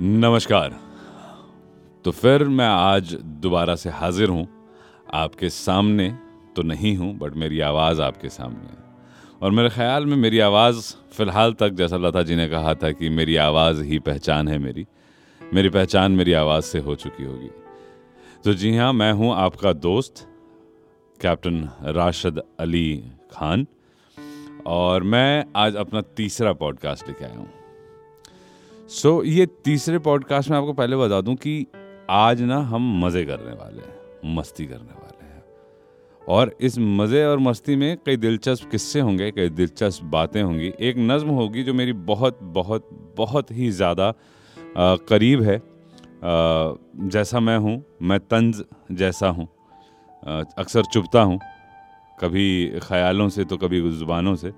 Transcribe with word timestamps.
नमस्कार। 0.00 0.74
तो 2.04 2.10
फिर 2.10 2.44
मैं 2.44 2.66
आज 2.66 3.14
दोबारा 3.14 3.74
से 3.76 3.90
हाजिर 3.90 4.28
हूँ। 4.28 4.46
आपके 5.14 5.48
सामने 5.48 6.08
तो 6.56 6.62
नहीं 6.62 6.96
हूँ 6.96 7.18
बट 7.18 7.34
मेरी 7.34 7.60
आवाज़ 7.60 8.02
आपके 8.02 8.28
सामने 8.28 8.68
है। 8.68 8.84
और 9.42 9.50
मेरे 9.50 9.68
ख्याल 9.68 10.06
में 10.06 10.16
मेरी 10.16 10.38
आवाज़ 10.38 10.94
फ़िलहाल 11.12 11.52
तक, 11.52 11.70
जैसा 11.70 11.96
लता 11.96 12.22
जी 12.22 12.36
ने 12.36 12.48
कहा 12.48 12.74
था 12.74 12.92
कि 12.92 13.08
मेरी 13.08 13.36
आवाज़ 13.36 13.82
ही 13.82 13.98
पहचान 13.98 14.48
है 14.48 14.58
मेरी 14.58 14.86
मेरी 15.40 15.68
पहचान 15.68 16.12
मेरी 16.12 16.32
आवाज़ 16.32 16.64
से 16.64 16.78
हो 16.78 16.94
चुकी 16.94 17.24
होगी। 17.24 17.50
तो 18.44 18.54
जी 18.54 18.76
हाँ 18.76 18.92
मैं 18.92 19.12
हूँ 19.12 19.34
आपका 19.34 19.72
दोस्त, 19.72 20.26
कैप्टन 21.20 21.68
राशिद 21.82 22.42
अली 22.60 23.04
खान, 23.32 23.66
और 24.66 25.02
मैं 25.02 25.44
आज 25.56 25.76
अपना 25.76 26.00
तीसरा 26.00 26.52
पॉडकास्ट 26.52 27.08
लेके 27.08 27.24
आया 27.24 27.38
हूँ। 27.38 27.57
सो 28.88 29.10
so, 29.10 29.26
ये 29.26 29.44
तीसरे 29.64 29.98
पॉडकास्ट 29.98 30.50
में 30.50 30.56
आपको 30.58 30.72
पहले 30.72 30.96
बता 30.96 31.20
दूँ 31.20 31.34
कि 31.36 31.66
आज 32.10 32.40
ना 32.42 32.58
हम 32.60 32.82
मज़े 33.00 33.24
करने 33.24 33.52
वाले 33.52 33.80
हैं 33.80 34.34
मस्ती 34.36 34.66
करने 34.66 34.92
वाले 34.92 35.24
हैं। 35.24 35.42
और 36.22 36.54
इस 36.60 36.78
मज़े 36.78 37.24
और 37.26 37.38
मस्ती 37.38 37.76
में 37.76 37.96
कई 38.06 38.16
दिलचस्प 38.16 38.70
किस्से 38.70 39.00
होंगे 39.00 39.30
कई 39.30 39.48
दिलचस्प 39.50 40.04
बातें 40.04 40.42
होंगी। 40.42 40.72
एक 40.80 40.98
नज़म 41.00 41.28
होगी 41.30 41.62
जो 41.62 41.74
मेरी 41.74 41.92
बहुत 42.08 42.38
बहुत 42.54 42.88
बहुत 43.16 43.50
ही 43.50 43.70
ज़्यादा 43.70 44.12
करीब 44.78 45.42
है। 45.42 45.56
आ, 45.56 45.60
जैसा 47.08 47.40
मैं 47.40 47.58
हूँ 47.58 47.82
मैं 48.02 48.18
तंज 48.20 48.64
जैसा 48.92 49.28
हूँ 49.28 49.48
अक्सर 50.58 50.84
चुपता 50.84 51.22
हूँ 51.22 51.38
कभी 52.18 52.80
ख्यालों 52.82 53.28
से 53.28 53.44
तो 53.44 53.56
कभी 53.56 53.90
ज़ुबानों 53.90 54.34
से। 54.36 54.52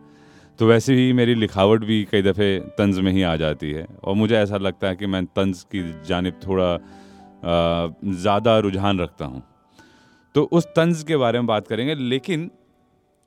तो 0.61 0.67
वैसे 0.67 0.95
ही 0.95 1.13
मेरी 1.13 1.35
लिखावट 1.35 1.85
भी 1.85 2.03
कई 2.05 2.23
दफ़े 2.23 2.59
तंज 2.79 2.99
में 2.99 3.11
ही 3.13 3.23
आ 3.23 3.35
जाती 3.37 3.71
है। 3.73 3.87
और 4.05 4.15
मुझे 4.15 4.35
ऐसा 4.37 4.57
लगता 4.57 4.89
है 4.89 4.97
कि 4.97 5.07
मैं 5.07 5.25
तंज 5.27 5.63
की 5.73 5.81
जानब 6.07 6.41
थोड़ा 6.47 6.77
ज़्यादा 8.15 8.59
रुझान 8.59 8.99
रखता 9.01 9.25
हूँ। 9.25 9.43
तो 10.35 10.43
उस 10.53 10.67
तंज 10.67 11.03
के 11.03 11.17
बारे 11.17 11.39
में 11.39 11.47
बात 11.47 11.69
करेंगे, 11.69 11.95
लेकिन 11.95 12.51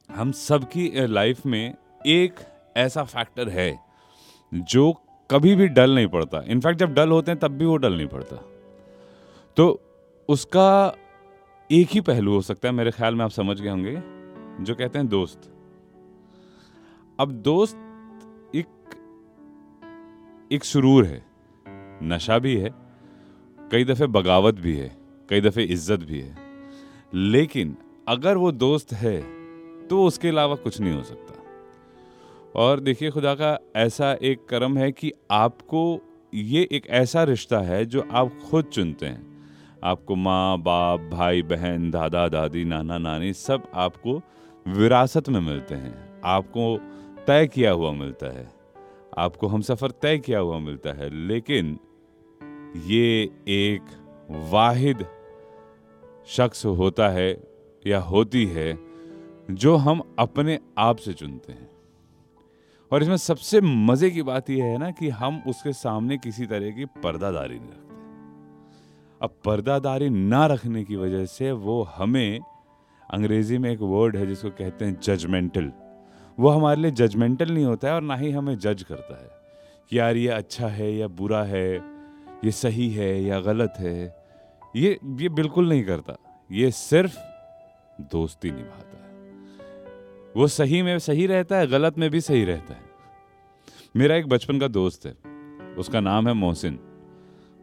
हम 0.09 0.31
सबकी 0.31 1.07
लाइफ 1.07 1.45
में 1.45 1.73
एक 2.07 2.39
ऐसा 2.77 3.03
फैक्टर 3.03 3.49
है 3.49 3.79
जो 4.51 4.91
कभी 5.29 5.55
भी 5.55 5.67
डल 5.69 5.95
नहीं 5.95 6.07
पड़ता। 6.07 6.43
इनफैक्ट 6.47 6.79
जब 6.79 6.93
डल 6.93 7.09
होते 7.09 7.31
हैं, 7.31 7.39
तब 7.39 7.51
भी 7.51 7.65
वो 7.65 7.77
डल 7.77 7.93
नहीं 7.93 8.07
पड़ता। 8.07 8.35
तो 9.57 9.81
उसका 10.29 10.95
एक 11.69 11.87
ही 11.91 12.01
पहलू 12.01 12.33
हो 12.33 12.41
सकता 12.41 12.67
है, 12.67 12.73
मेरे 12.73 12.91
ख्याल 12.91 13.15
में 13.15 13.25
आप 13.25 13.31
समझ 13.31 13.59
गए 13.61 13.69
होंगे, 13.69 13.97
जो 14.61 14.75
कहते 14.75 14.99
हैं 14.99 15.07
दोस्त। 15.07 15.49
अब 17.19 17.31
दोस्त 17.31 18.55
एक 18.55 18.95
एक 20.51 20.63
सुरूर 20.63 21.05
है। 21.05 21.21
नशा 22.03 22.37
भी 22.39 22.55
है, 22.55 22.69
कई 23.59 23.83
दफ़े 23.83 24.07
बगावत 24.07 24.55
भी 24.55 24.75
है, 24.75 24.89
कई 25.29 25.41
दफ़े 25.41 25.63
इज़्ज़त 25.63 25.99
भी 25.99 26.19
है। 26.19 26.35
लेकिन 27.13 27.75
अगर 28.07 28.37
वो 28.37 28.51
दोस्त 28.51 28.93
है 28.93 29.21
तो 29.87 30.03
उसके 30.03 30.27
अलावा 30.27 30.55
कुछ 30.55 30.79
नहीं 30.81 30.93
हो 30.93 31.03
सकता। 31.03 31.33
और 32.55 32.79
देखिए, 32.79 33.09
खुदा 33.11 33.33
का 33.35 33.57
ऐसा 33.75 34.11
एक 34.21 34.45
कर्म 34.45 34.77
है 34.77 34.91
कि 34.91 35.11
आपको 35.31 35.99
ये 36.33 36.67
एक 36.71 36.87
ऐसा 36.87 37.23
रिश्ता 37.23 37.59
है 37.59 37.85
जो 37.85 38.07
आप 38.11 38.31
खुद 38.49 38.65
चुनते 38.65 39.05
हैं। 39.05 39.79
आपको 39.83 40.15
माँ, 40.15 40.57
बाप, 40.59 40.99
भाई, 41.11 41.41
बहन, 41.43 41.89
दादा, 41.91 42.27
दादी, 42.27 42.63
नाना, 42.65 42.97
नानी 42.97 43.31
सब 43.33 43.71
आपको 43.75 44.21
विरासत 44.65 45.29
में 45.29 45.39
मिलते 45.41 45.75
हैं। 45.75 46.21
आपको 46.25 46.75
तय 47.27 47.47
किया 47.47 47.71
हुआ 47.71 47.91
मिलता 47.91 48.27
है। 48.27 48.51
आपको 49.17 49.47
हम 49.47 49.61
सफ़र 49.61 49.91
तय 49.91 50.17
किया 50.17 50.39
हुआ 50.39 50.59
मिलता 50.59 50.93
है, 50.93 51.09
लेकिन 51.27 51.79
ये 52.85 53.31
एक 53.47 53.81
वाहिद 54.51 55.05
शख्स 56.27 56.65
होता 56.65 57.09
है 57.09 57.43
या 57.87 57.99
होती 57.99 58.45
है 58.45 58.79
जो 59.51 59.75
हम 59.75 60.01
अपने 60.19 60.59
आप 60.77 60.97
से 60.97 61.13
चुनते 61.13 61.53
हैं। 61.53 61.69
और 62.91 63.03
इसमें 63.03 63.17
सबसे 63.17 63.61
मज़े 63.61 64.09
की 64.11 64.21
बात 64.21 64.49
यह 64.49 64.65
है 64.65 64.77
ना 64.77 64.91
कि 64.91 65.09
हम 65.09 65.43
उसके 65.47 65.73
सामने 65.73 66.17
किसी 66.17 66.45
तरह 66.45 66.71
की 66.71 66.85
पर्दादारी 66.85 67.59
नहीं 67.59 67.69
रखते। 67.69 67.95
अब 69.21 69.37
पर्दादारी 69.45 70.09
ना 70.09 70.45
रखने 70.45 70.83
की 70.83 70.95
वजह 70.95 71.25
से 71.25 71.51
वो 71.51 71.81
हमें 71.83 72.39
अंग्रेज़ी 73.13 73.57
में 73.57 73.71
एक 73.71 73.81
वर्ड 73.81 74.17
है 74.17 74.27
जिसको 74.27 74.49
कहते 74.49 74.85
हैं 74.85 74.99
जजमेंटल 74.99 75.71
वो 76.37 76.49
हमारे 76.49 76.81
लिए 76.81 76.91
जजमेंटल 76.91 77.51
नहीं 77.51 77.65
होता 77.65 77.87
है 77.87 77.93
और 77.93 78.01
ना 78.01 78.15
ही 78.15 78.31
हमें 78.31 78.57
जज 78.57 78.83
करता 78.83 79.15
है 79.15 79.29
कि 79.91 79.99
यार 79.99 80.17
ये 80.17 80.27
अच्छा 80.27 80.67
है 80.67 80.91
या 80.93 81.07
बुरा 81.09 81.43
है, 81.43 81.75
ये 82.45 82.51
सही 82.51 82.89
है 82.89 83.23
या 83.23 83.39
गलत 83.39 83.73
है, 83.79 84.15
ये 84.75 84.99
ये 85.19 85.29
बिल्कुल 85.29 85.69
नहीं 85.69 85.83
करता। 85.83 86.15
ये 86.49 86.71
सिर्फ़ 86.71 87.17
दोस्ती 88.11 88.51
निभाता 88.51 88.97
है। 88.97 90.33
वो 90.35 90.47
सही 90.47 90.81
में 90.81 90.97
सही 90.99 91.27
रहता 91.27 91.57
है, 91.57 91.67
गलत 91.67 91.97
में 91.97 92.09
भी 92.09 92.21
सही 92.21 92.43
रहता 92.45 92.73
है। 92.73 92.81
मेरा 93.95 94.15
एक 94.15 94.27
बचपन 94.27 94.59
का 94.59 94.67
दोस्त 94.67 95.05
है, 95.05 95.13
उसका 95.77 95.99
नाम 95.99 96.27
है 96.27 96.33
मोहसिन। 96.33 96.79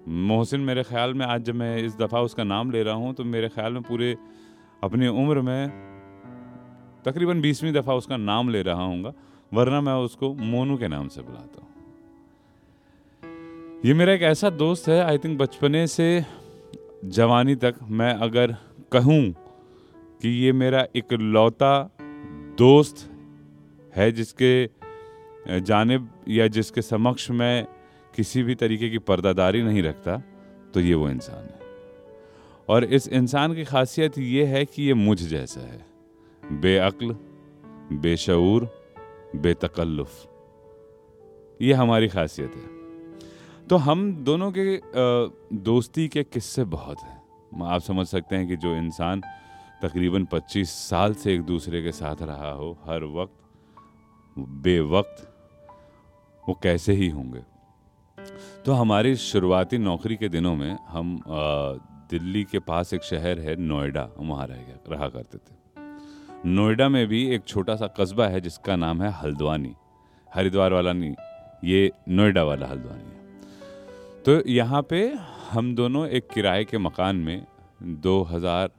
मोहसिन 0.08 0.60
मेरे 0.60 0.82
ख्याल 0.82 1.14
में 1.14 1.26
आज 1.26 1.42
जब 1.42 1.54
मैं 1.54 1.76
इस 1.78 1.96
दफ़ा 1.96 2.20
उसका 2.20 2.44
नाम 2.44 2.70
ले 2.70 2.82
रहा 2.82 2.94
हूँ 2.94 3.14
तो 3.14 3.24
मेरे 3.24 3.48
ख्याल 3.48 3.72
में 3.72 3.82
पूरे 3.82 4.16
अपनी 4.84 5.06
उम्र 5.06 5.40
में 5.40 5.89
तकरीबन 7.04 7.40
बीसवीं 7.40 7.72
दफ़ा 7.72 7.94
उसका 7.94 8.16
नाम 8.16 8.48
ले 8.48 8.62
रहा 8.62 8.82
हूँ 8.82 9.14
वरना 9.52 9.80
मैं 9.80 9.92
उसको 9.94 10.34
मोनू 10.34 10.76
के 10.76 10.88
नाम 10.88 11.08
से 11.08 11.22
बुलाता 11.22 11.60
हूँ। 11.60 11.68
ये 13.84 13.94
मेरा 13.94 14.12
एक 14.12 14.22
ऐसा 14.22 14.50
दोस्त 14.50 14.88
है 14.88 15.00
आई 15.04 15.18
थिंक 15.18 15.38
बचपने 15.38 15.86
से 15.86 16.24
जवानी 17.04 17.54
तक 17.56 17.74
मैं 17.82 18.14
अगर 18.14 18.56
कहूँ 18.92 19.22
कि 20.22 20.28
ये 20.28 20.52
मेरा 20.52 20.86
एक 20.96 21.12
लौता 21.12 21.90
दोस्त 22.58 23.08
है 23.96 24.10
जिसके 24.12 25.60
जानब 25.60 26.10
या 26.28 26.46
जिसके 26.46 26.82
समक्ष 26.82 27.30
मैं 27.30 27.66
किसी 28.16 28.42
भी 28.42 28.54
तरीके 28.54 28.90
की 28.90 28.98
पर्दादारी 28.98 29.62
नहीं 29.62 29.82
रखता 29.82 30.22
तो 30.74 30.80
ये 30.80 30.94
वो 30.94 31.08
इंसान 31.08 31.44
है। 31.44 31.58
और 32.68 32.84
इस 32.84 33.08
इंसान 33.08 33.54
की 33.54 33.64
खासियत 33.64 34.18
ये 34.18 34.44
है 34.44 34.64
कि 34.64 34.82
ये 34.82 34.94
मुझ 34.94 35.22
जैसा 35.22 35.60
है। 35.60 35.89
बेअक्ल 36.52 37.16
बेशूर 37.92 38.64
बेतकल्लुफ। 39.36 40.26
ये 41.62 41.72
हमारी 41.72 42.08
खासियत 42.08 42.54
है। 42.54 43.66
तो 43.68 43.76
हम 43.76 44.12
दोनों 44.24 44.50
के 44.56 44.80
दोस्ती 45.56 46.08
के 46.08 46.22
किस्से 46.24 46.64
बहुत 46.64 46.98
हैं। 46.98 47.64
आप 47.64 47.80
समझ 47.80 48.06
सकते 48.06 48.36
हैं 48.36 48.48
कि 48.48 48.56
जो 48.56 48.74
इंसान 48.76 49.22
तकरीबन 49.82 50.24
25 50.24 50.70
साल 50.70 51.14
से 51.14 51.34
एक 51.34 51.42
दूसरे 51.42 51.82
के 51.82 51.92
साथ 51.92 52.22
रहा 52.22 52.50
हो, 52.50 52.72
हर 52.84 53.04
वक्त, 53.04 53.38
बेवक्त, 54.38 55.26
वो 56.48 56.58
कैसे 56.62 56.92
ही 56.92 57.08
होंगे। 57.08 57.42
तो 58.66 58.72
हमारी 58.72 59.16
शुरुआती 59.16 59.78
नौकरी 59.78 60.16
के 60.16 60.28
दिनों 60.28 60.56
में 60.56 60.78
हम 60.88 61.22
दिल्ली 62.10 62.44
के 62.44 62.58
पास 62.58 62.94
एक 62.94 63.02
शहर 63.02 63.38
है, 63.38 63.56
नोएडा, 63.56 64.08
वहाँ 64.18 64.46
रह 64.46 64.78
रहा 64.88 65.08
करते 65.08 65.38
थे। 65.38 65.59
नोएडा 66.46 66.88
में 66.88 67.06
भी 67.06 67.26
एक 67.34 67.44
छोटा 67.44 67.74
सा 67.76 67.86
कस्बा 67.96 68.26
है 68.26 68.40
जिसका 68.40 68.76
नाम 68.76 69.02
है 69.02 69.10
हल्द्वानी। 69.12 69.74
हरिद्वार 70.28 70.72
वाला 70.72 70.92
नहीं 70.92 71.14
ये 71.64 71.90
नोएडा 72.08 72.44
वाला 72.44 72.66
हल्द्वानी 72.66 73.02
है। 73.04 74.22
तो 74.24 74.48
यहाँ 74.50 74.82
पे 74.82 75.00
हम 75.50 75.74
दोनों 75.74 76.06
एक 76.08 76.28
किराए 76.28 76.64
के 76.64 76.78
मकान 76.78 77.16
में 77.16 77.46
2000 78.02 78.70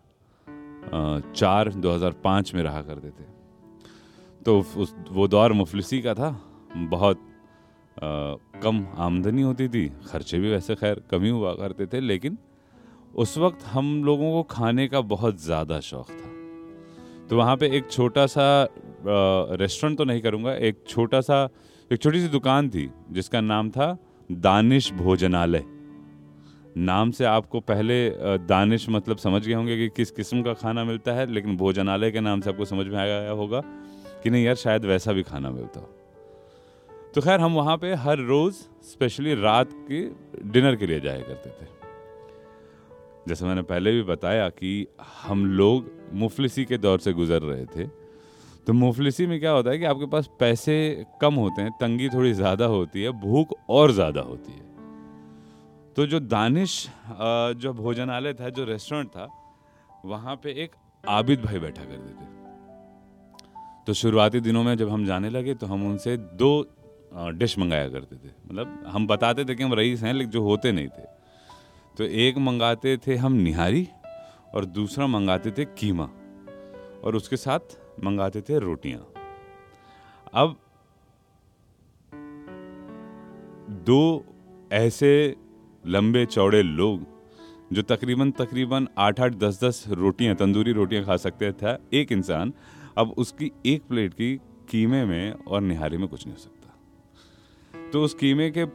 चार 1.36 1.72
2005 1.76 2.54
में 2.56 2.64
रहा 2.64 2.82
करते 2.82 3.10
थे। 3.10 3.30
तो 4.46 4.60
उस 4.60 4.96
वो 5.12 5.28
दौर 5.28 5.54
मुफलिसी 5.54 6.02
का 6.02 6.14
था। 6.14 6.30
बहुत 6.76 7.28
आ, 7.98 8.36
कम 8.64 8.86
आमदनी 9.00 9.42
होती 9.42 9.68
थी 9.70 9.88
खर्चे 10.08 10.40
भी 10.40 10.52
वैसे 10.52 10.76
खैर 10.76 11.02
कम 11.12 11.30
हुआ 11.30 11.54
करते 11.56 11.86
थे 11.88 12.00
लेकिन 12.00 12.38
उस 13.16 13.38
वक्त 13.38 13.66
हम 13.68 14.04
लोगों 14.04 14.32
को 14.34 14.44
खाने 14.50 14.88
का 14.88 15.02
बहुत 15.08 15.42
ज़्यादा 15.44 15.80
शौक़ 15.82 16.12
था। 16.12 16.31
तो 17.32 17.38
वहाँ 17.38 17.56
पे 17.58 17.68
एक 17.78 17.90
छोटा 17.92 18.26
सा 18.28 18.46
रेस्टोरेंट 19.60 19.98
तो 19.98 20.04
नहीं 20.04 20.22
करूँगा, 20.22 20.54
एक 20.54 20.84
छोटा 20.88 21.22
सा, 21.22 21.48
एक 21.92 22.02
छोटी 22.02 22.22
सी 22.22 22.28
दुकान 22.28 22.70
थी, 22.70 22.90
जिसका 23.12 23.42
नाम 23.42 23.70
था 23.70 23.98
दानिश 24.30 24.92
भोजनालय। 24.94 25.64
नाम 26.78 27.12
से 27.12 27.26
आपको 27.26 27.60
पहले 27.60 28.10
दानिश 28.48 28.90
मतलब 28.90 29.18
समझ 29.18 29.46
गए 29.48 29.54
होंगे 29.54 29.78
कि 29.78 29.88
किस 29.96 30.12
किस्म 30.12 30.42
का 30.44 30.54
खाना 30.54 30.84
मिलता 30.84 31.14
है, 31.14 31.26
लेकिन 31.32 31.58
भोजनालय 31.58 32.12
के 32.12 32.20
नाम 32.20 32.42
से 32.42 32.50
आपको 32.50 32.66
समझ 32.66 32.88
में 32.88 32.98
आया 33.00 33.32
होगा 33.32 33.62
कि 34.24 34.30
नहीं 34.30 34.46
यार, 34.46 34.56
शायद 34.56 34.86
वैसा 34.86 35.12
भी 35.14 35.24
खाना 35.24 35.50
मिलता 35.50 35.80
हो। 35.80 35.90
तो 37.16 37.22
खैर, 37.22 37.40
हम 37.40 37.54
वहाँ 37.54 37.78
पे 37.78 37.94
हर 37.96 38.18
रोज़ 38.18 38.56
स्पेशली 38.84 39.34
रात 39.34 39.70
के 39.92 40.04
डिनर 40.52 40.76
के 40.76 40.88
लिए 40.88 41.00
जाया 41.00 41.22
करते 41.22 41.50
थे। 41.50 41.81
जैसे 43.26 43.46
मैंने 43.46 43.62
पहले 43.64 43.92
भी 43.92 44.04
बताया 44.04 44.48
कि 44.52 44.88
हम 45.24 45.46
लोग 45.48 45.90
मुफलिसी 46.14 46.66
के 46.66 46.78
दौर 46.80 47.00
से 47.00 47.14
गुजर 47.14 47.42
रहे 47.44 47.66
थे 47.68 47.86
तो 48.68 48.74
मुफलिसी 48.74 49.26
में 49.28 49.40
क्या 49.40 49.52
होता 49.52 49.70
है 49.72 49.78
कि 49.80 49.86
आपके 49.86 50.06
पास 50.08 50.30
पैसे 50.40 51.06
कम 51.22 51.34
होते 51.36 51.62
हैं, 51.62 51.72
तंगी 51.72 52.10
थोड़ी 52.10 52.34
ज़्यादा 52.34 52.66
होती 52.68 53.04
है, 53.04 53.12
भूख 53.22 53.54
और 53.70 53.92
ज़्यादा 53.92 54.22
होती 54.22 54.52
है। 54.52 54.70
तो 55.96 56.06
जो 56.08 56.20
दानिश 56.22 56.88
जो 57.58 57.74
भोजनालय 57.74 58.34
था, 58.34 58.50
जो 58.50 58.66
रेस्टोरेंट 58.66 59.10
था, 59.10 59.28
वहाँ 60.06 60.36
पे 60.36 60.52
एक 60.64 60.76
आबिद 61.04 61.42
भाई 61.42 61.60
बैठा 61.60 61.84
करते 61.84 62.10
थे। 62.12 62.30
तो 63.88 63.94
शुरुआती 63.94 64.40
दिनों 64.42 64.64
में 64.64 64.76
जब 64.78 64.90
हम 64.90 65.06
जाने 65.06 65.30
लगे 65.30 65.54
तो 65.56 65.68
हम 65.68 65.86
उनसे 65.88 66.16
दो 66.18 66.52
डिश 67.34 67.58
मंगाया 67.60 67.90
करते 67.90 68.16
थे। 68.18 68.32
मतलब 68.48 68.84
हम 68.88 69.08
बताते 69.08 69.46
थे 69.46 69.56
कि 69.56 69.64
हम 69.64 69.74
रईस 69.74 70.04
हैं, 70.04 70.14
लेकिन 70.14 70.32
जो 70.32 70.42
होते 70.44 70.72
नहीं 70.72 70.88
थे। 70.90 71.10
तो 71.98 72.04
एक 72.04 72.38
मंगाते 72.38 72.98
थे 72.98 73.16
हम 73.16 73.34
निहारी 73.34 73.88
और 74.56 74.66
दूसरा 74.66 75.08
मंगाते 75.08 75.52
थे 75.52 75.66
कीमा 75.66 76.10
और 77.04 77.16
उसके 77.16 77.38
साथ 77.38 77.78
मंगाते 78.04 78.42
थे 78.42 78.60
रोटियाँ। 78.60 79.00
अब 80.34 80.56
दो 83.86 84.26
ऐसे 84.74 85.36
लंबे 85.86 86.26
चौड़े 86.26 86.62
लोग 86.64 87.06
जो 87.74 87.82
तकरीबन 87.82 88.32
तकरीबन 88.32 88.88
आठ 88.98 89.20
आठ 89.20 89.36
दस 89.36 89.64
दस 89.64 89.84
रोटियाँ, 89.90 90.36
तंदूरी 90.36 90.72
रोटियाँ 90.72 91.04
खा 91.06 91.18
सकते 91.18 91.52
थे, 91.52 91.76
एक 91.94 92.12
इंसान 92.12 92.54
अब 92.98 93.14
उसकी 93.18 93.52
एक 93.66 93.84
प्लेट 93.84 94.14
की 94.14 94.36
कीमे 94.70 95.04
में 95.06 95.32
और 95.32 95.62
निहारी 95.62 95.98
में 95.98 96.08
कुछ 96.08 96.26
नहीं 96.26 96.36
हो 96.36 96.42
सकता। 96.42 97.90
तो 97.92 98.04
उस 98.04 98.14
कीमे 98.14 98.50
के 98.50 98.66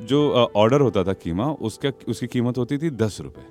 जो 0.00 0.32
ऑर्डर 0.56 0.80
होता 0.80 1.04
था 1.04 1.12
कीमा 1.12 1.52
उसका 1.52 1.92
उसकी 2.08 2.26
कीमत 2.26 2.58
होती 2.58 2.78
थी 2.78 2.90
दस 2.90 3.20
रुपये 3.20 3.44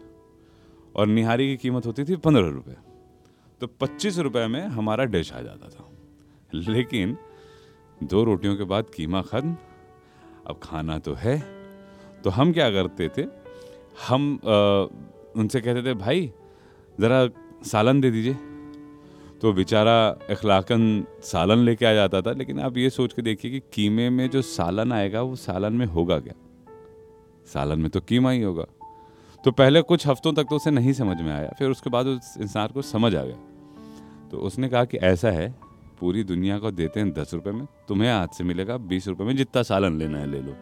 और 0.95 1.07
निहारी 1.07 1.47
की 1.47 1.57
कीमत 1.57 1.85
होती 1.85 2.03
थी 2.03 2.15
पंद्रह 2.15 2.49
रुपये 2.49 2.75
तो 3.61 3.67
पच्चीस 3.67 4.19
रुपये 4.19 4.47
में 4.47 4.67
हमारा 4.67 5.05
डिश 5.05 5.33
आ 5.33 5.41
जाता 5.41 5.69
था। 5.69 5.89
लेकिन 6.53 7.17
दो 8.03 8.23
रोटियों 8.23 8.55
के 8.57 8.63
बाद 8.63 8.85
कीमा 8.95 9.21
खत्म 9.21 9.55
अब 10.47 10.59
खाना 10.63 10.99
तो 10.99 11.13
है। 11.13 11.37
तो 12.23 12.29
हम 12.29 12.53
क्या 12.53 12.69
करते 12.71 13.09
थे? 13.09 13.25
हम 14.07 14.37
अ, 14.37 14.87
उनसे 15.35 15.61
कहते 15.61 15.83
थे 15.83 15.93
भाई 15.93 16.33
ज़रा 16.99 17.29
सालन 17.63 18.01
दे 18.01 18.11
दीजिए। 18.11 18.37
तो 19.45 19.51
बेचारा 19.53 20.07
अखलाकन 20.29 21.05
सालन 21.23 21.57
लेके 21.57 21.85
आ 21.85 21.93
जाता 21.93 22.21
था, 22.21 22.31
लेकिन 22.31 22.59
आप 22.59 22.77
ये 22.77 22.89
सोच 22.89 23.13
के 23.13 23.21
देखिए 23.21 23.51
कि 23.51 23.59
कीमे 23.73 24.09
में 24.09 24.29
जो 24.29 24.41
सालन 24.41 24.91
आएगा, 24.91 25.21
वो 25.21 25.35
सालन 25.35 25.73
में 25.73 25.85
होगा 25.85 26.19
क्या? 26.19 26.33
सालन 27.47 27.79
में 27.79 27.89
तो 27.89 27.99
कीमा 27.99 28.31
ही 28.31 28.41
होगा। 28.41 28.63
तो 29.43 29.51
पहले 29.51 29.81
कुछ 29.81 30.07
हफ्तों 30.07 30.33
तक 30.33 30.43
तो 30.43 30.55
उसे 30.55 30.71
नहीं 30.71 30.93
समझ 30.93 31.21
में 31.21 31.31
आया, 31.31 31.53
फिर 31.59 31.69
उसके 31.69 31.89
बाद 31.89 32.07
उस 32.07 32.33
इंसान 32.41 32.67
को 32.67 32.81
समझ 32.81 33.15
आ 33.15 33.23
गया। 33.23 33.35
तो 34.31 34.37
उसने 34.37 34.69
कहा 34.69 34.83
कि 34.85 34.97
ऐसा 34.97 35.31
है, 35.31 35.49
पूरी 35.99 36.23
दुनिया 36.23 36.57
को 36.59 36.71
देते 36.71 36.99
हैं 36.99 37.11
दस 37.13 37.33
रुपए 37.33 37.51
में, 37.51 37.65
तुम्हें 37.87 38.09
हाथ 38.09 38.27
से 38.27 38.43
मिलेगा 38.43 38.77
बीस 38.77 39.07
रुपये 39.07 39.27
में 39.27 39.35
जितना 39.35 39.63
सालन 39.63 39.99
लेना 39.99 40.17
है 40.17 40.31
ले 40.31 40.39
लो। 40.41 40.55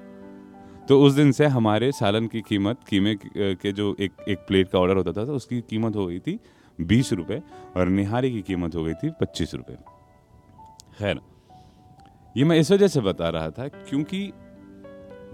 तो 0.89 1.01
उस 1.01 1.13
दिन 1.13 1.31
से 1.31 1.45
हमारे 1.45 1.91
सालन 1.91 2.27
की 2.27 2.41
कीमत, 2.41 2.83
कीमे 2.89 3.15
के 3.37 3.71
जो 3.71 3.95
एक 3.99 4.11
एक 4.29 4.45
प्लेट 4.47 4.69
का 4.69 4.79
ऑर्डर 4.79 4.97
होता 4.97 5.25
था, 5.25 5.31
उसकी 5.31 5.61
कीमत 5.61 5.95
हो 5.95 6.05
गई 6.07 6.19
थी 6.19 6.39
बीस 6.81 7.13
रुपए 7.13 7.41
और 7.77 7.87
निहारी 7.87 8.31
की 8.31 8.41
कीमत 8.41 8.75
हो 8.75 8.83
गई 8.83 8.93
थी 8.93 9.09
पच्चीस 9.09 9.55
रुपए। 9.55 9.77
खैर, 10.97 11.19
ये 12.37 12.43
मैं 12.43 12.59
इस 12.59 12.71
वजह 12.71 12.87
से 12.87 13.01
बता 13.01 13.29
रहा 13.29 13.49
था 13.49 13.67
क्योंकि 13.67 14.31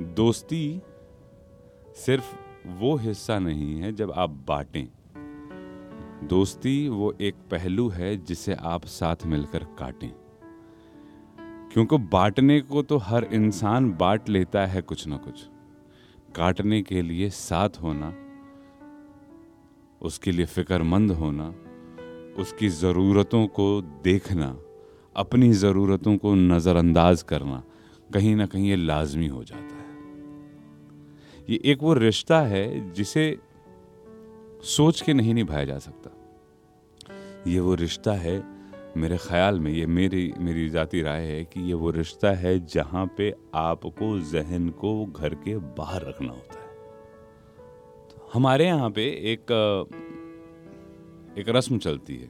दोस्ती 0.01 0.81
सिर्फ़ 1.95 2.35
वो 2.67 2.95
हिस्सा 2.95 3.39
नहीं 3.39 3.79
है 3.79 3.93
जब 3.93 4.11
आप 4.11 4.29
बांटें। 4.29 4.87
दोस्ती 6.27 6.89
वो 6.89 7.17
एक 7.21 7.35
पहलू 7.35 7.89
है 7.89 8.17
जिसे 8.17 8.53
आप 8.53 8.85
साथ 8.85 9.15
मिलकर 9.25 9.63
काटें। 9.63 10.11
क्योंकि 11.73 11.97
बांटने 11.97 12.61
को 12.61 12.81
तो 12.81 12.97
हर 12.97 13.23
इंसान 13.23 13.91
बांट 13.91 14.29
लेता 14.29 14.65
है 14.65 14.81
कुछ 14.81 15.07
ना 15.07 15.17
कुछ। 15.17 15.49
काटने 16.35 16.81
के 16.81 17.01
लिए 17.01 17.29
साथ 17.29 17.69
होना 17.83 18.13
उसके 20.01 20.31
लिए 20.31 20.45
फिक्रमंद 20.45 21.11
होना, 21.11 21.47
उसकी 22.41 22.67
ज़रूरतों 22.69 23.45
को 23.47 23.81
देखना, 24.03 24.55
अपनी 25.15 25.51
ज़रूरतों 25.55 26.15
को 26.17 26.33
नज़रअंदाज 26.35 27.21
करना 27.23 27.63
कहीं 28.13 28.35
ना 28.35 28.45
कहीं 28.45 28.69
ये 28.69 28.75
लाजमी 28.75 29.27
हो 29.27 29.43
जाता 29.43 29.75
है। 29.75 29.87
ये 31.49 31.59
एक 31.65 31.83
वो 31.83 31.93
रिश्ता 31.93 32.39
है 32.41 32.91
जिसे 32.93 33.25
सोच 34.67 35.01
के 35.01 35.13
नहीं 35.13 35.33
निभाया 35.33 35.65
जा 35.65 35.77
सकता। 35.79 36.09
ये 37.47 37.59
वो 37.59 37.75
रिश्ता 37.75 38.13
है 38.13 38.37
मेरे 38.97 39.17
ख्याल 39.17 39.59
में, 39.59 39.71
ये 39.71 39.85
मेरी 39.85 40.33
मेरी 40.39 40.69
ज़ाती 40.69 41.01
राय 41.01 41.25
है 41.25 41.43
कि 41.45 41.61
ये 41.61 41.73
वो 41.73 41.91
रिश्ता 41.91 42.31
है 42.33 42.59
जहाँ 42.65 43.05
पे 43.17 43.33
आपको 43.55 44.19
जहन 44.31 44.69
को 44.79 45.05
घर 45.05 45.33
के 45.35 45.57
बाहर 45.77 46.07
रखना 46.07 46.31
होता 46.31 46.48
हमारे 48.33 48.65
यहाँ 48.65 48.89
पे 48.89 49.03
एक 49.31 49.51
एक 51.37 51.49
रस्म 51.49 51.77
चलती 51.77 52.15
है। 52.15 52.29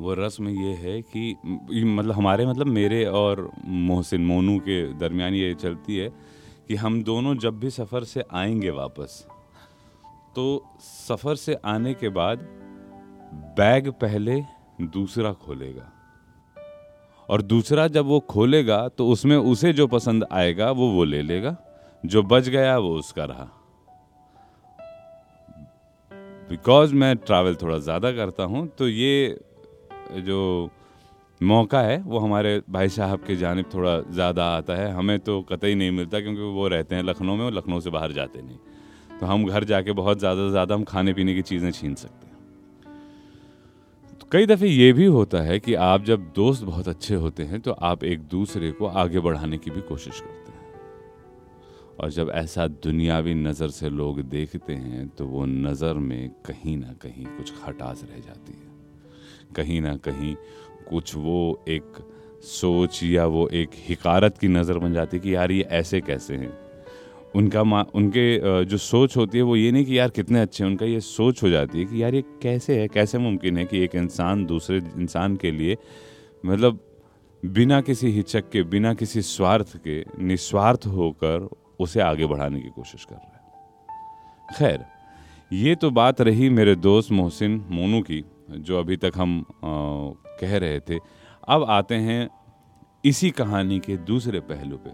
वो 0.00 0.14
रस्म 0.14 0.48
ये 0.48 0.72
है 0.74 1.00
कि 1.02 1.36
मतलब 1.74 2.12
हमारे 2.12 2.46
मतलब 2.46 2.66
मेरे 2.66 3.04
और 3.04 3.50
मोहसिन, 3.64 4.26
मोनू 4.26 4.58
के 4.58 4.92
दरमियान 4.92 5.34
ये 5.34 5.54
चलती 5.54 5.96
है 5.96 6.08
कि 6.68 6.74
हम 6.74 7.02
दोनों 7.02 7.34
जब 7.34 7.58
भी 7.60 7.70
सफ़र 7.70 8.04
से 8.04 8.24
आएँगे 8.32 8.70
वापस 8.70 9.26
तो 10.36 10.64
सफ़र 10.80 11.34
से 11.34 11.54
आने 11.54 11.94
के 11.94 12.08
बाद 12.08 12.38
बैग 13.58 13.90
पहले 13.90 14.40
दूसरा 14.82 15.32
खोलेगा। 15.32 15.92
और 17.28 17.42
दूसरा 17.42 17.86
जब 17.88 18.04
वो 18.04 18.20
खोलेगा 18.20 18.88
तो 18.88 19.08
उसमें 19.08 19.36
उसे 19.36 19.72
जो 19.72 19.86
पसंद 19.86 20.26
आएगा, 20.32 20.70
वो 20.70 20.90
वो 20.90 21.04
ले 21.04 21.22
लेगा। 21.22 21.56
जो 22.04 22.22
बच 22.22 22.48
गया, 22.48 22.78
वो 22.78 22.98
उसका 22.98 23.24
रहा। 23.24 23.48
बिकॉज़ 26.48 26.94
मैं 26.94 27.14
ट्रैवल 27.18 27.54
थोड़ा 27.54 27.78
ज़्यादा 27.80 28.12
करता 28.12 28.44
हूँ 28.44 28.66
तो 28.68 28.88
ये 28.88 29.38
जो 30.20 30.70
मौका 31.40 31.80
है, 31.80 31.98
वो 31.98 32.18
हमारे 32.18 32.60
भाई 32.70 32.88
साहब 32.90 33.24
की 33.24 33.36
जानब 33.36 33.64
थोड़ा 33.74 33.98
ज़्यादा 34.10 34.44
आता 34.50 34.74
है। 34.74 34.90
हमें 34.92 35.18
तो 35.20 35.40
कतई 35.50 35.74
नहीं 35.74 35.90
मिलता 35.92 36.20
क्योंकि 36.20 36.40
वो 36.52 36.68
रहते 36.68 36.94
हैं 36.94 37.02
लखनऊ 37.02 37.34
में 37.36 37.44
और 37.44 37.52
लखनऊ 37.52 37.80
से 37.80 37.90
बाहर 37.90 38.12
जाते 38.12 38.42
नहीं। 38.42 39.18
तो 39.18 39.26
हम 39.26 39.44
घर 39.46 39.64
जाके 39.64 39.92
बहुत 39.94 40.18
ज़्यादा 40.18 40.42
से 40.42 40.50
ज़्यादा 40.50 40.74
हम 40.74 40.84
खाने 40.84 41.12
पीने 41.12 41.34
की 41.34 41.42
चीज़ें 41.42 41.70
छीन 41.70 41.94
सकते 41.94 42.26
हैं। 42.26 42.34
तो 44.20 44.26
कई 44.32 44.46
दफ़े 44.46 44.68
ये 44.68 44.92
भी 44.92 45.06
होता 45.08 45.40
है 45.40 45.58
कि 45.60 45.74
आप 45.84 46.04
जब 46.04 46.32
दोस्त 46.36 46.64
बहुत 46.64 46.88
अच्छे 46.88 47.14
होते 47.16 47.42
हैं 47.44 47.60
तो 47.60 47.72
आप 47.84 48.04
एक 48.04 48.20
दूसरे 48.28 48.70
को 48.72 48.86
आगे 48.96 49.20
बढ़ाने 49.20 49.58
की 49.58 49.70
भी 49.70 49.80
कोशिश 49.82 50.20
करते 50.20 50.52
हैं। 50.52 50.55
और 52.00 52.10
जब 52.10 52.30
ऐसा 52.34 52.66
दुनियावी 52.82 53.34
नज़र 53.34 53.68
से 53.70 53.88
लोग 53.90 54.20
देखते 54.30 54.72
हैं 54.74 55.06
तो 55.08 55.26
वो 55.26 55.44
नज़र 55.46 55.94
में 56.00 56.28
कहीं 56.46 56.76
ना 56.76 56.92
कहीं 57.02 57.24
कुछ 57.26 57.52
खटास 57.56 58.04
रह 58.04 58.20
जाती 58.20 58.52
है। 58.52 59.54
कहीं 59.56 59.80
ना 59.80 59.96
कहीं 59.98 60.34
कुछ 60.88 61.14
वो 61.16 61.64
एक 61.68 62.04
सोच 62.44 63.02
या 63.02 63.24
वो 63.26 63.48
एक 63.54 63.70
हिकारत 63.88 64.38
की 64.38 64.48
नज़र 64.48 64.78
बन 64.78 64.92
जाती 64.92 65.16
है 65.16 65.22
कि 65.22 65.34
यार 65.34 65.52
ये 65.52 65.62
ऐसे 65.72 66.00
कैसे 66.00 66.34
हैं। 66.34 66.52
उनका 67.34 67.62
मा, 67.64 67.82
उनके 67.94 68.64
जो 68.64 68.76
सोच 68.76 69.16
होती 69.16 69.38
है, 69.38 69.44
वो 69.44 69.56
ये 69.56 69.70
नहीं 69.72 69.84
कि 69.84 69.98
यार 69.98 70.10
कितने 70.10 70.40
अच्छे 70.40 70.62
हैं, 70.64 70.70
उनका 70.70 70.86
ये 70.86 71.00
सोच 71.00 71.42
हो 71.42 71.48
जाती 71.48 71.78
है 71.78 71.84
कि 71.84 72.02
यार 72.02 72.14
ये 72.14 72.22
कैसे 72.42 72.78
है, 72.80 72.88
कैसे 72.88 73.18
मुमकिन 73.18 73.56
है 73.58 73.64
कि 73.64 73.80
एक 73.84 73.94
इंसान 73.94 74.44
दूसरे 74.46 74.76
इंसान 74.78 75.36
के 75.36 75.50
लिए 75.50 75.76
मतलब 76.44 76.80
बिना 77.42 77.80
किसी 77.80 78.10
हिचक 78.10 78.48
के, 78.50 78.62
बिना 78.62 78.92
किसी 78.94 79.22
स्वार्थ 79.22 79.76
के, 79.76 80.02
निस्वार्थ 80.18 80.86
होकर 80.86 81.48
उसे 81.80 82.00
आगे 82.00 82.26
बढ़ाने 82.26 82.60
की 82.60 82.68
कोशिश 82.68 83.04
कर 83.04 83.14
रहा 83.14 83.36
है। 83.36 84.54
खैर 84.58 84.84
ये 85.52 85.74
तो 85.74 85.90
बात 85.90 86.20
रही 86.20 86.48
मेरे 86.50 86.74
दोस्त 86.76 87.12
मोहसिन 87.12 87.64
मोनू 87.70 88.00
की 88.02 88.24
जो 88.50 88.78
अभी 88.78 88.96
तक 88.96 89.12
हम 89.16 89.40
आ, 89.40 89.70
कह 90.40 90.56
रहे 90.58 90.80
थे। 90.80 90.98
अब 91.48 91.64
आते 91.64 91.94
हैं 91.94 92.28
इसी 93.04 93.30
कहानी 93.30 93.78
के 93.78 93.96
दूसरे 93.96 94.40
पहलू 94.40 94.76
पे। 94.76 94.90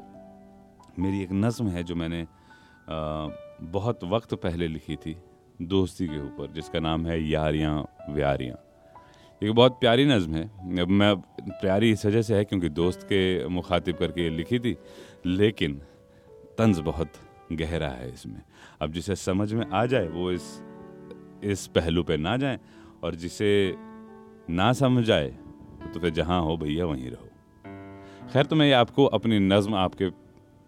मेरी 1.03 1.23
एक 1.23 1.33
नज़म 1.33 1.69
है 1.69 1.83
जो 1.83 1.95
मैंने 1.95 2.23
आ, 2.23 3.29
बहुत 3.63 4.05
वक्त 4.05 4.35
पहले 4.35 4.69
लिखी 4.69 4.97
थी 4.97 5.17
दोस्ती 5.63 6.07
के 6.07 6.19
ऊपर 6.19 6.53
जिसका 6.53 6.81
नाम 6.81 7.07
है 7.07 7.23
यारियाँ 7.29 7.75
व्यारियाँ। 8.11 8.57
एक 9.43 9.53
बहुत 9.53 9.79
प्यारी 9.81 10.05
नज़म 10.05 10.35
है। 10.35 10.87
मैं 10.87 11.15
प्यारी 11.41 11.91
इस 11.91 12.05
वजह 12.07 12.23
से 12.23 12.35
है 12.35 12.45
क्योंकि 12.45 12.69
दोस्त 12.69 13.03
के 13.03 13.49
मुखातिब 13.49 13.97
करके 13.97 14.29
लिखी 14.31 14.59
थी 14.59 14.77
लेकिन 15.27 15.81
तंज 16.59 16.79
बहुत 16.81 17.13
गहरा 17.53 17.89
है 17.89 18.13
इसमें। 18.13 18.43
अब 18.81 18.93
जिसे 18.93 19.17
समझ 19.17 19.53
में 19.53 19.67
आ 19.67 19.85
जाए 19.87 20.09
वो 20.09 20.31
इस 20.33 20.63
इस 21.45 21.67
पहलू 21.67 22.03
पे 22.03 22.17
ना 22.17 22.37
जाए 22.37 22.59
और 23.05 23.15
जिसे 23.15 23.51
ना 24.51 24.73
समझ 24.73 25.11
आए 25.11 25.29
तो 25.95 26.01
फिर 26.01 26.11
जहाँ 26.11 26.41
हो 26.43 26.57
भैया 26.57 26.87
वहीं 26.87 27.11
रहो। 27.11 27.29
खैर 28.33 28.47
तो 28.47 28.57
मैं 28.57 28.67
ये 28.67 28.73
आपको 28.73 29.05
अपनी 29.07 29.39
नज़म 29.39 29.75
आपके 29.75 30.11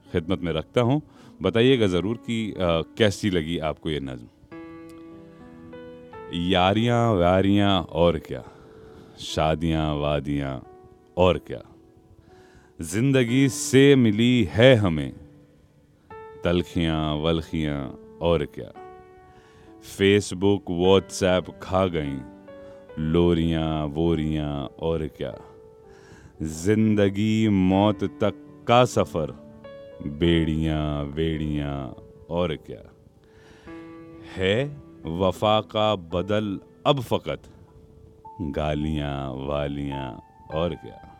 खिदमत 0.06 0.40
में 0.40 0.52
रखता 0.52 0.80
हूँ। 0.80 1.00
बताइएगा 1.42 1.86
ज़रूर 1.86 2.16
कि 2.16 2.52
आ, 2.52 2.80
कैसी 2.98 3.30
लगी 3.30 3.58
आपको 3.58 3.90
ये 3.90 4.00
नज़म? 4.00 4.28
यारियाँ 6.50 7.12
वारियाँ 7.14 7.82
और 7.82 8.18
क्या? 8.18 8.42
शादियाँ 9.20 9.94
वादियाँ 9.94 10.62
और 11.16 11.38
क्या? 11.38 11.62
ज़िंदगी 12.80 13.48
से 13.48 13.94
मिली 13.96 14.44
है 14.44 14.74
हमें। 14.74 15.23
तलखियाँ, 16.44 17.14
वलखियाँ 17.14 17.98
और 18.22 18.44
क्या। 18.44 18.72
फेसबुक 19.82 20.70
व्हाट्सएप 20.70 21.44
खा 21.62 21.86
गई। 21.86 22.18
लोरियाँ, 22.98 23.86
वोरियाँ 23.86 24.66
और 24.80 25.06
क्या। 25.06 25.34
ज़िंदगी, 26.42 27.48
मौत 27.48 28.04
तक 28.04 28.64
का 28.68 28.84
सफ़र। 28.84 29.30
बेड़ियाँ, 30.06 31.04
वेड़ियाँ 31.04 31.96
और 32.30 32.56
क्या। 32.56 32.90
है 34.36 34.64
वफा 35.06 35.60
का 35.60 35.96
बदल 35.96 36.60
अब 36.86 37.00
फकत। 37.00 37.42
गालियाँ, 38.40 39.32
वालियाँ 39.34 40.22
और 40.54 40.74
क्या। 40.74 41.10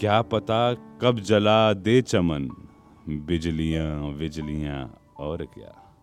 क्या 0.00 0.22
पता 0.22 0.74
कब 0.74 1.20
जला 1.20 1.72
दे 1.72 2.02
चमन। 2.02 2.67
बिजलियाँ 3.08 4.12
बिजलियाँ, 4.12 5.00
और 5.16 5.44
क्या? 5.44 5.94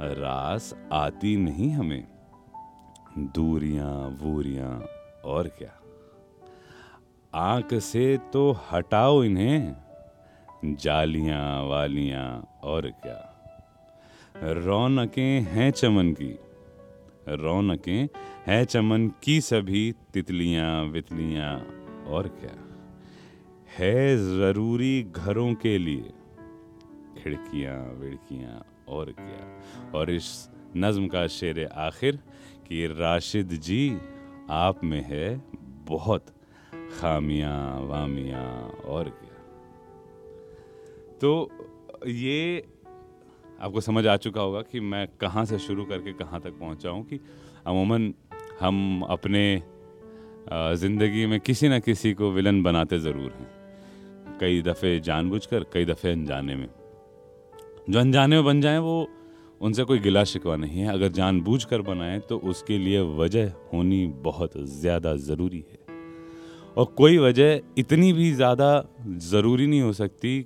रास 0.00 0.74
आती 0.92 1.36
नहीं 1.36 1.70
हमें। 1.70 2.04
दूरियाँ, 3.18 4.18
वूरियाँ, 4.22 4.84
और 5.24 5.48
क्या? 5.48 5.80
आँख 7.34 7.74
से 7.74 8.18
तो 8.32 8.58
हटाओ 8.72 9.24
इन्हें। 9.24 9.76
जालियाँ 10.64 11.64
वालियाँ, 11.64 12.58
और 12.62 12.90
क्या? 12.90 13.26
रौनकें 14.36 15.40
हैं 15.40 15.70
चमन 15.70 16.12
की। 16.12 16.38
रौनकें 17.28 18.08
हैं 18.46 18.64
चमन 18.64 19.12
की 19.22 19.40
सभी। 19.40 19.94
तितलियाँ, 20.14 20.84
वितलियाँ, 20.84 21.58
और 22.06 22.28
क्या? 22.28 22.69
है 23.78 24.16
ज़रूरी 24.16 25.02
घरों 25.02 25.52
के 25.54 25.76
लिए। 25.78 26.12
खिड़कियाँ, 27.18 27.78
विड़कियाँ 27.94 28.64
और 28.88 29.10
क्या। 29.18 29.90
और 29.98 30.10
इस 30.10 30.48
नज्म 30.76 31.08
का 31.08 31.26
शेर 31.26 31.64
आखिर 31.66 32.16
कि 32.68 32.86
राशिद 32.88 33.48
जी, 33.48 33.96
आप 34.50 34.84
में 34.84 35.02
है 35.02 35.36
बहुत 35.88 36.26
खामियाँ, 37.00 37.80
वामियाँ 37.80 38.46
और 38.86 39.08
क्या। 39.08 39.38
तो 41.18 41.50
ये 42.06 42.64
आपको 43.60 43.80
समझ 43.80 44.06
आ 44.06 44.16
चुका 44.16 44.40
होगा 44.40 44.62
कि 44.62 44.80
मैं 44.80 45.06
कहाँ 45.20 45.44
से 45.44 45.58
शुरू 45.58 45.84
करके 45.84 46.12
कहाँ 46.12 46.40
तक 46.40 46.58
पहुँचा 46.60 46.90
हूँ 46.90 47.04
कि 47.04 47.20
अमूमन 47.66 48.12
हम 48.60 49.02
अपने 49.02 49.62
ज़िंदगी 50.52 51.26
में 51.26 51.40
किसी 51.40 51.68
न 51.68 51.80
किसी 51.80 52.12
को 52.14 52.30
विलन 52.30 52.62
बनाते 52.62 52.98
ज़रूर 52.98 53.32
हैं। 53.32 53.59
कई 54.40 54.60
दफ़े 54.62 54.98
जानबूझकर, 55.00 55.64
कई 55.72 55.84
दफ़े 55.84 56.12
अनजाने 56.12 56.54
में। 56.54 56.68
जो 57.90 57.98
अनजाने 58.00 58.36
में 58.36 58.44
बन 58.44 58.60
जाए, 58.60 58.78
वो 58.78 59.08
उनसे 59.60 59.84
कोई 59.84 59.98
गिला 59.98 60.22
शिकवा 60.24 60.56
नहीं 60.56 60.80
है। 60.80 60.92
अगर 60.92 61.08
जानबूझ 61.10 61.64
कर 61.64 61.82
बनाए 61.82 62.18
तो 62.18 62.38
उसके 62.44 62.78
लिए 62.78 63.00
वजह 63.16 63.52
होनी 63.72 64.06
बहुत 64.22 64.52
ज़्यादा 64.56 65.14
ज़रूरी 65.18 65.64
है। 65.70 65.78
और 66.76 66.84
कोई 66.98 67.18
वजह 67.18 67.60
इतनी 67.78 68.12
भी 68.12 68.32
ज़्यादा 68.32 68.70
ज़रूरी 69.06 69.66
नहीं 69.66 69.80
हो 69.80 69.92
सकती 69.92 70.42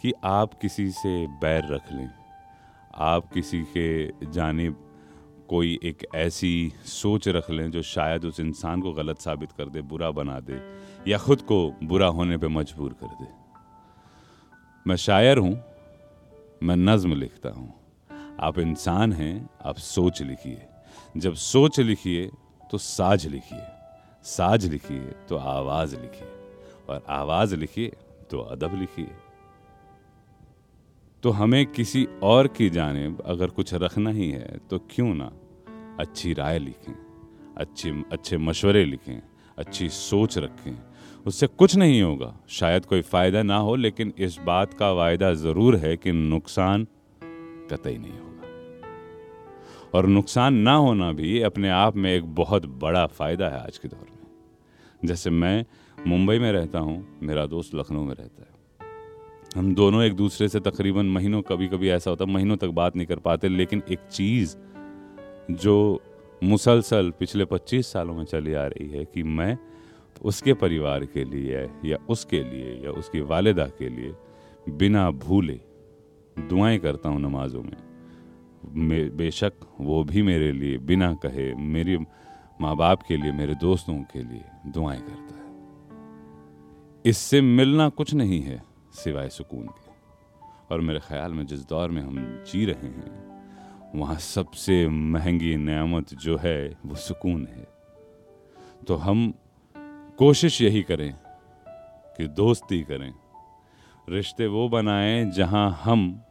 कि 0.00 0.12
आप 0.24 0.54
किसी 0.54 0.90
से 0.92 1.26
बैर 1.42 1.72
रख 1.72 1.92
लें। 1.92 2.08
आप 2.94 3.32
किसी 3.32 3.62
के 3.76 4.30
जानिब 4.32 4.76
कोई 5.48 5.78
एक 5.84 6.04
ऐसी 6.14 6.72
सोच 6.86 7.28
रख 7.28 7.50
लें, 7.50 7.70
जो 7.70 7.82
शायद 7.84 8.24
उस 8.24 8.40
इंसान 8.40 8.80
को 8.80 8.92
गलत 8.92 9.18
साबित 9.18 9.52
कर 9.52 9.68
दे, 9.68 9.80
बुरा 9.82 10.10
बना 10.10 10.38
दे। 10.40 10.60
या 11.08 11.18
खुद 11.18 11.42
को 11.42 11.74
बुरा 11.82 12.06
होने 12.06 12.36
पे 12.38 12.48
मजबूर 12.48 12.92
कर 12.92 13.06
दे। 13.06 13.26
मैं 14.86 14.96
शायर 14.96 15.38
हूँ, 15.38 15.62
मैं 16.62 16.76
नज्म 16.76 17.14
लिखता 17.14 17.48
हूँ। 17.48 17.74
आप 18.40 18.58
इंसान 18.58 19.12
हैं, 19.12 19.50
आप 19.64 19.76
सोच 19.76 20.22
लिखिए। 20.22 20.62
जब 21.16 21.34
सोच 21.34 21.80
लिखिए 21.80 22.30
तो 22.70 22.78
साज 22.78 23.26
लिखिए। 23.26 23.62
साज 24.22 24.66
लिखिए 24.66 25.00
तो 25.00 25.36
आवाज़ 25.36 25.96
लिखिए। 25.96 26.28
और 26.88 27.04
आवाज़ 27.08 27.54
लिखिए 27.56 27.96
तो 28.30 28.38
अदब 28.38 28.74
लिखिए। 28.74 29.10
तो 31.22 31.30
हमें 31.30 31.66
किसी 31.66 32.08
और 32.22 32.48
की 32.48 32.70
जानब 32.70 33.22
अगर 33.26 33.50
कुछ 33.50 33.74
रखना 33.74 34.10
ही 34.10 34.30
है 34.30 34.58
तो 34.70 34.78
क्यों 34.78 35.14
ना 35.14 35.32
अच्छी 36.00 36.32
राय 36.34 36.58
लिखें, 36.58 36.94
अच्छी, 37.56 37.90
अच्छे 38.12 38.38
मशवरे 38.38 38.84
लिखें, 38.84 39.22
अच्छी 39.58 39.88
सोच 39.88 40.38
रखें। 40.38 40.93
उससे 41.26 41.46
कुछ 41.46 41.76
नहीं 41.76 42.02
होगा। 42.02 42.40
शायद 42.48 42.84
कोई 42.84 43.00
फ़ायदा 43.02 43.42
ना 43.42 43.56
हो, 43.56 43.76
लेकिन 43.76 44.12
इस 44.18 44.38
बात 44.44 44.74
का 44.74 44.92
वायदा 44.92 45.34
ज़रूर 45.34 45.76
है 45.76 45.96
कि 45.96 46.12
नुकसान 46.12 46.86
कतई 47.70 47.98
नहीं 47.98 48.12
होगा। 48.12 48.48
और 49.94 50.06
नुकसान 50.06 50.54
ना 50.54 50.74
होना 50.74 51.12
भी 51.12 51.40
अपने 51.40 51.70
आप 51.70 51.96
में 51.96 52.14
एक 52.14 52.34
बहुत 52.34 52.66
बड़ा 52.66 53.06
फ़ायदा 53.06 53.48
है 53.48 53.60
आज 53.64 53.78
के 53.78 53.88
दौर 53.88 54.06
में। 54.10 54.26
जैसे 55.04 55.30
मैं 55.30 55.64
मुंबई 56.06 56.38
में 56.38 56.52
रहता 56.52 56.78
हूँ, 56.78 57.18
मेरा 57.22 57.46
दोस्त 57.46 57.74
लखनऊ 57.74 58.04
में 58.04 58.14
रहता 58.14 58.42
है। 58.42 58.54
हम 59.56 59.74
दोनों 59.74 60.02
एक 60.02 60.14
दूसरे 60.14 60.48
से 60.48 60.60
तकरीबन 60.60 61.06
महीनों 61.06 61.42
कभी 61.42 61.68
कभी 61.68 61.88
ऐसा 61.88 62.10
होता, 62.10 62.24
महीनों 62.24 62.56
तक 62.56 62.68
बात 62.68 62.96
नहीं 62.96 63.06
कर 63.06 63.18
पाते, 63.18 63.48
लेकिन 63.48 63.82
एक 63.90 63.98
चीज़ 64.12 64.56
जो 65.50 66.02
मुसलसल 66.44 67.12
पिछले 67.18 67.44
25 67.44 67.92
सालों 67.92 68.14
में 68.14 68.24
चली 68.24 68.54
आ 68.54 68.66
रही 68.66 68.88
है 68.88 69.04
कि 69.04 69.22
मैं 69.22 69.58
उसके 70.22 70.54
परिवार 70.54 71.04
के 71.04 71.24
लिए 71.24 71.70
या 71.84 71.96
उसके 72.08 72.42
लिए 72.44 72.84
या 72.84 72.90
उसकी 72.90 73.20
वालदा 73.20 73.66
के 73.66 73.88
लिए 73.88 74.14
बिना 74.68 75.10
भूले 75.10 75.60
दुआएँ 76.38 76.78
करता 76.78 77.08
हूँ 77.08 77.20
नमाजों 77.20 77.62
में। 77.62 77.76
बेशक 79.16 79.52
वो 79.80 80.04
भी 80.04 80.22
मेरे 80.22 80.52
लिए 80.52 80.78
बिना 80.78 81.14
कहे 81.14 81.54
मेरे 81.54 81.98
माँ 82.60 82.76
बाप 82.76 83.02
के 83.02 83.16
लिए, 83.16 83.32
मेरे 83.32 83.54
दोस्तों 83.54 83.94
के 83.94 84.22
लिए 84.22 84.44
दुआएँ 84.66 85.00
करता 85.00 85.34
है। 85.36 85.44
इससे 87.06 87.40
मिलना 87.40 87.88
कुछ 87.88 88.14
नहीं 88.14 88.40
है 88.42 88.62
सिवाय 88.92 89.28
सुकून 89.28 89.66
के। 89.66 89.90
और 90.70 90.80
मेरे 90.80 91.00
ख्याल 91.00 91.32
में 91.32 91.46
जिस 91.46 91.68
दौर 91.68 91.90
में 91.90 92.02
हम 92.02 92.44
जी 92.52 92.64
रहे 92.64 92.86
हैं, 92.86 93.34
वहाँ 93.94 94.16
सबसे 94.16 94.88
महँगी 94.88 95.56
नियामत 95.56 96.14
जो 96.14 96.36
है 96.36 96.78
वो 96.86 96.94
सुकून 96.94 97.46
है। 97.46 97.68
तो 98.86 98.94
हम 98.94 99.34
कोशिश 100.18 100.60
यही 100.62 100.82
करें 100.82 101.12
कि 102.16 102.26
दोस्ती 102.30 102.82
करें। 102.82 103.12
रिश्ते 104.08 104.46
वो 104.46 104.68
बनाएँ 104.68 105.24
जहाँ 105.30 105.70
हम 105.82 106.22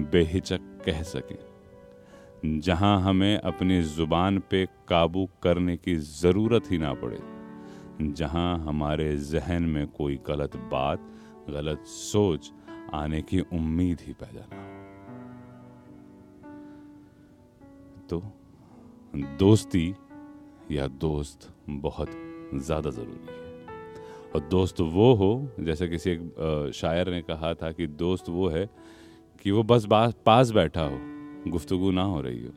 बेहिचक 0.00 0.60
कह 0.86 1.02
सकें, 1.02 2.60
जहाँ 2.60 3.00
हमें 3.00 3.36
अपनी 3.38 3.80
ज़ुबान 3.82 4.38
पे 4.40 4.64
काबू 4.88 5.28
करने 5.42 5.76
की 5.76 5.94
ज़रूरत 5.96 6.70
ही 6.70 6.78
ना 6.78 6.92
पड़े, 6.94 7.18
जहाँ 8.12 8.58
हमारे 8.58 9.16
जहन 9.16 9.62
में 9.62 9.86
कोई 9.88 10.18
गलत 10.26 10.56
बात, 10.72 10.98
गलत 11.50 11.84
सोच 11.86 12.52
आने 12.94 13.22
की 13.22 13.40
उम्मीद 13.40 14.00
ही 14.00 14.12
पैदा 14.12 14.46
ना 14.52 14.62
हो। 14.62 14.68
तो 18.08 18.22
दोस्ती 19.38 19.94
या 20.70 20.86
दोस्त 20.86 21.52
बहुत 21.68 22.10
ज़्यादा 22.60 22.90
ज़रूरी 22.90 23.26
है। 23.26 23.42
और 24.34 24.40
दोस्त 24.40 24.80
वो 24.80 25.12
हो, 25.14 25.48
जैसे 25.60 25.88
किसी 25.88 26.10
एक 26.10 26.70
शायर 26.74 27.10
ने 27.10 27.20
कहा 27.22 27.52
था 27.54 27.70
कि 27.72 27.86
दोस्त 27.86 28.28
वो 28.28 28.48
है 28.48 28.68
कि 29.44 29.50
वो 29.50 29.62
बस 29.62 29.86
पास 30.26 30.50
बैठा 30.50 30.82
हो, 30.82 30.98
गुफ्तगु 31.46 31.90
ना 31.90 32.02
हो 32.02 32.20
रही 32.20 32.44
हो, 32.44 32.52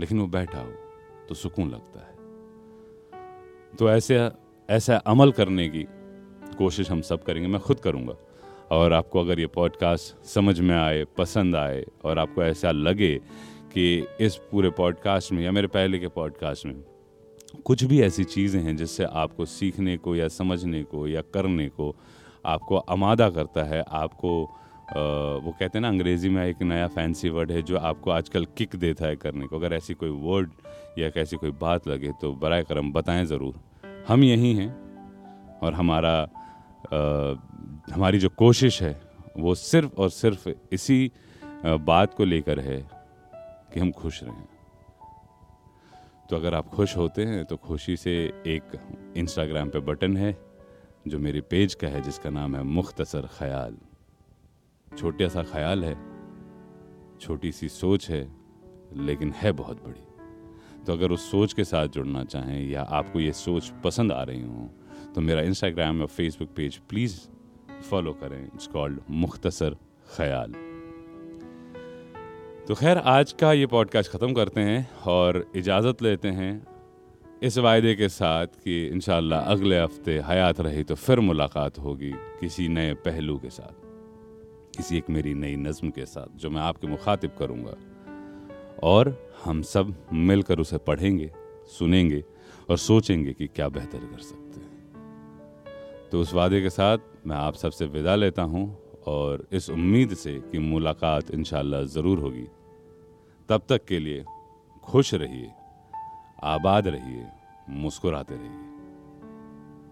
लेकिन 0.00 0.20
वो 0.20 0.26
बैठा 0.26 0.60
हो 0.60 0.72
तो 1.28 1.34
सुकून 1.34 1.70
लगता 1.70 2.00
है। 2.00 2.14
तो 3.76 3.90
ऐसे, 3.90 4.30
ऐसा 4.68 4.96
अमल 4.96 5.32
करने 5.32 5.68
की 5.68 5.86
कोशिश 6.58 6.90
हम 6.90 7.00
सब 7.00 7.22
करेंगे, 7.22 7.48
मैं 7.48 7.60
खुद 7.60 7.80
करूँगा। 7.80 8.14
और 8.70 8.92
आपको 8.92 9.20
अगर 9.20 9.40
ये 9.40 9.46
पॉडकास्ट 9.46 10.26
समझ 10.26 10.60
में 10.60 10.74
आए, 10.76 11.04
पसंद 11.18 11.56
आए, 11.56 11.84
और 12.04 12.18
आपको 12.18 12.42
ऐसा 12.42 12.70
लगे 12.70 13.14
कि 13.72 14.06
इस 14.20 14.36
पूरे 14.50 14.70
पॉडकास्ट 14.70 15.32
में 15.32 15.42
या 15.44 15.52
मेरे 15.52 15.66
पहले 15.68 15.98
के 15.98 16.08
पॉडकास्ट 16.08 16.66
में 16.66 16.74
कुछ 17.56 17.84
भी 17.84 18.00
ऐसी 18.02 18.24
चीज़ें 18.24 18.60
हैं 18.62 18.76
जिससे 18.76 19.04
आपको 19.04 19.44
सीखने 19.44 19.96
को 19.96 20.14
या 20.16 20.28
समझने 20.28 20.82
को 20.82 21.06
या 21.08 21.20
करने 21.34 21.68
को 21.68 21.94
आपको 22.46 22.76
आमादा 22.76 23.28
करता 23.30 23.64
है 23.64 23.82
आपको 23.88 24.32
आ, 24.44 25.00
वो 25.42 25.50
कहते 25.50 25.78
हैं 25.78 25.80
ना 25.80 25.88
अंग्रेज़ी 25.88 26.28
में 26.28 26.44
एक 26.46 26.62
नया 26.62 26.86
फैंसी 26.88 27.28
वर्ड 27.28 27.50
है 27.52 27.62
जो 27.62 27.76
आपको 27.78 28.10
आजकल 28.10 28.44
किक 28.56 28.76
देता 28.76 29.06
है 29.06 29.16
करने 29.16 29.46
को। 29.46 29.58
अगर 29.58 29.72
ऐसी 29.72 29.94
कोई 29.94 30.10
वर्ड 30.10 30.50
या 30.98 31.08
कैसी 31.10 31.36
कोई 31.36 31.50
बात 31.60 31.88
लगे 31.88 32.12
तो 32.20 32.32
बर 32.32 32.62
करम 32.62 32.92
बताएँ 32.92 33.24
ज़रूर। 33.24 33.54
हम 34.08 34.24
यही 34.24 34.54
हैं 34.54 34.70
और 35.62 35.74
हमारा 35.74 36.16
आ, 36.86 37.34
हमारी 37.94 38.18
जो 38.18 38.28
कोशिश 38.28 38.82
है 38.82 39.00
वो 39.38 39.54
सिर्फ़ 39.54 39.94
और 39.94 40.10
सिर्फ़ 40.10 40.48
इसी 40.72 41.10
बात 41.64 42.14
को 42.14 42.24
लेकर 42.24 42.60
है 42.60 42.78
कि 43.74 43.80
हम 43.80 43.90
खुश 43.92 44.22
रहें। 44.22 44.55
तो 46.30 46.36
अगर 46.36 46.54
आप 46.54 46.68
खुश 46.68 46.96
होते 46.96 47.24
हैं 47.24 47.44
तो 47.44 47.56
खुशी 47.58 47.96
से 47.96 48.12
एक 48.46 49.12
इंस्टाग्राम 49.16 49.68
पे 49.70 49.80
बटन 49.80 50.16
है, 50.16 50.36
जो 51.08 51.18
मेरे 51.18 51.40
पेज 51.40 51.74
का 51.74 51.88
है, 51.88 52.00
जिसका 52.00 52.30
नाम 52.30 52.56
है 52.56 52.62
मुख्तसर 52.64 53.28
ख्याल। 53.38 53.76
छोटा 54.88 55.28
सा 55.28 55.42
ख्याल 55.44 55.84
है, 55.84 55.94
छोटी 57.20 57.52
सी 57.52 57.68
सोच 57.68 58.08
है, 58.10 58.26
लेकिन 58.96 59.32
है 59.36 59.52
बहुत 59.52 59.84
बड़ी। 59.84 60.84
तो 60.84 60.92
अगर 60.92 61.12
उस 61.12 61.30
सोच 61.30 61.52
के 61.52 61.64
साथ 61.64 61.88
जुड़ना 61.88 62.24
चाहें, 62.26 62.68
या 62.68 62.82
आपको 62.82 63.20
ये 63.20 63.32
सोच 63.34 63.72
पसंद 63.84 64.12
आ 64.12 64.22
रही 64.22 64.42
हो 64.42 64.70
तो 65.14 65.20
मेरा 65.20 65.42
इंस्टाग्राम 65.44 66.00
या 66.00 66.06
फेसबुक 66.08 66.48
पेज 66.56 66.76
प्लीज़ 66.88 67.18
फॉलो 67.90 68.12
करें। 68.12 68.42
It's 68.44 68.66
called 68.66 69.00
Mukhtasar 69.10 69.76
Khayal. 70.16 70.65
तो 72.68 72.74
खैर, 72.74 72.98
आज 72.98 73.32
का 73.32 73.52
ये 73.52 73.66
पॉडकास्ट 73.66 74.10
ख़त्म 74.10 74.34
करते 74.34 74.60
हैं 74.60 75.02
और 75.06 75.52
इजाज़त 75.56 76.00
लेते 76.02 76.28
हैं 76.28 76.66
इस 77.42 77.58
वायदे 77.58 77.94
के 77.94 78.08
साथ 78.08 78.46
कि 78.46 78.86
इन 78.86 79.00
अगले 79.32 79.78
हफ़्ते 79.78 80.18
हयात 80.18 80.60
रही 80.60 80.82
तो 80.84 80.94
फिर 80.94 81.20
मुलाकात 81.20 81.78
होगी 81.78 82.10
किसी 82.40 82.66
नए 82.68 82.94
पहलू 82.94 83.36
के 83.38 83.50
साथ, 83.50 83.72
किसी 84.76 84.96
एक 84.98 85.10
मेरी 85.10 85.34
नई 85.34 85.56
नज़म 85.56 85.90
के 85.90 86.06
साथ, 86.06 86.36
जो 86.36 86.50
मैं 86.50 86.60
आपके 86.60 86.86
मुखातिब 86.86 87.36
करूँगा। 87.38 87.76
और 88.82 89.32
हम 89.44 89.62
सब 89.62 89.94
मिलकर 90.12 90.60
उसे 90.60 90.78
पढ़ेंगे, 90.78 91.30
सुनेंगे 91.78 92.22
और 92.70 92.78
सोचेंगे 92.78 93.32
कि 93.32 93.46
क्या 93.46 93.68
बेहतर 93.68 93.98
कर 93.98 94.18
सकते 94.18 94.60
हैं। 94.60 96.10
तो 96.12 96.20
उस 96.20 96.34
वादे 96.34 96.60
के 96.62 96.70
साथ 96.70 96.98
मैं 97.26 97.36
आप 97.36 97.54
सबसे 97.54 97.86
विदा 97.86 98.14
लेता 98.14 98.42
हूँ 98.42 98.66
और 99.06 99.46
इस 99.52 99.70
उम्मीद 99.70 100.14
से 100.14 100.34
कि 100.52 100.58
मुलाकात 100.58 101.30
इन 101.30 101.44
ज़रूर 101.44 102.18
होगी। 102.18 102.46
तब 103.48 103.62
तक 103.68 103.84
के 103.84 103.98
लिए 103.98 104.24
खुश 104.84 105.14
रहिए, 105.14 105.52
आबाद 106.42 106.88
रहिए, 106.88 107.26
मुस्कुराते 107.68 108.34
रहिए। 108.36 108.66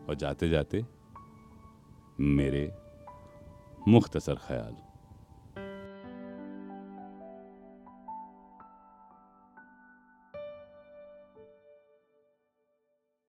और 0.09 0.15
जाते 0.15 0.49
जाते 0.49 0.85
मेरे 2.21 2.75
मुख्तसर 3.89 4.35
ख्याल। 4.35 4.84